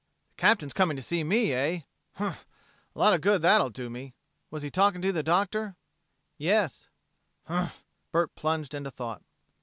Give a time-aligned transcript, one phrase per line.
[0.35, 1.81] "The Captain's coming to see me, eh?
[2.13, 2.47] Humph!
[2.95, 4.15] A lot of good that'll do me.
[4.49, 5.75] Was he talking with the doctor?"
[6.39, 6.89] "Yes."
[7.43, 9.21] "Humph!" Bert plunged into thought.